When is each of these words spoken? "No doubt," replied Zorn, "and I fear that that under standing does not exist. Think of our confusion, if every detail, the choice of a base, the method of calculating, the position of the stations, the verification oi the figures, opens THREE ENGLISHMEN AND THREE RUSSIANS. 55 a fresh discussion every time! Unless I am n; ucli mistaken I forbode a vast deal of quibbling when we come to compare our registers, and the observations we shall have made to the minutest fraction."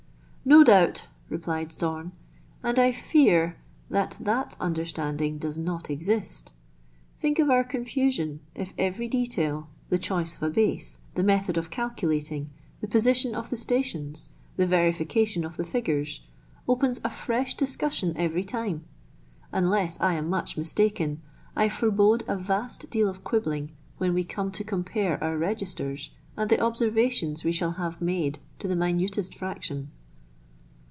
"No 0.43 0.63
doubt," 0.63 1.05
replied 1.29 1.71
Zorn, 1.71 2.13
"and 2.63 2.79
I 2.79 2.91
fear 2.91 3.57
that 3.91 4.17
that 4.19 4.57
under 4.59 4.83
standing 4.85 5.37
does 5.37 5.59
not 5.59 5.87
exist. 5.89 6.51
Think 7.19 7.37
of 7.37 7.51
our 7.51 7.63
confusion, 7.63 8.39
if 8.55 8.73
every 8.75 9.07
detail, 9.07 9.69
the 9.89 9.99
choice 9.99 10.35
of 10.35 10.41
a 10.41 10.49
base, 10.49 10.99
the 11.13 11.21
method 11.21 11.59
of 11.59 11.69
calculating, 11.69 12.49
the 12.81 12.87
position 12.87 13.35
of 13.35 13.51
the 13.51 13.55
stations, 13.55 14.29
the 14.57 14.65
verification 14.65 15.45
oi 15.45 15.49
the 15.49 15.63
figures, 15.63 16.23
opens 16.67 16.97
THREE 16.99 17.11
ENGLISHMEN 17.11 17.21
AND 17.21 17.21
THREE 17.25 17.35
RUSSIANS. 17.35 18.15
55 18.17 18.17
a 18.17 18.17
fresh 18.17 18.17
discussion 18.17 18.17
every 18.17 18.43
time! 18.43 18.85
Unless 19.53 20.01
I 20.01 20.15
am 20.15 20.33
n; 20.33 20.41
ucli 20.41 20.57
mistaken 20.57 21.21
I 21.55 21.69
forbode 21.69 22.23
a 22.27 22.35
vast 22.35 22.89
deal 22.89 23.07
of 23.09 23.23
quibbling 23.23 23.73
when 23.99 24.15
we 24.15 24.23
come 24.23 24.51
to 24.53 24.63
compare 24.63 25.23
our 25.23 25.37
registers, 25.37 26.09
and 26.35 26.49
the 26.49 26.59
observations 26.59 27.43
we 27.43 27.51
shall 27.51 27.73
have 27.73 28.01
made 28.01 28.39
to 28.57 28.67
the 28.67 28.75
minutest 28.75 29.35
fraction." 29.37 29.91